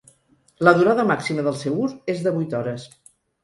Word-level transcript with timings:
La 0.67 0.73
durada 0.79 1.05
màxima 1.11 1.47
del 1.49 1.59
seu 1.67 1.77
ús 1.85 1.95
és 2.17 2.27
de 2.29 2.37
vuit 2.41 2.61
hores. 2.63 2.91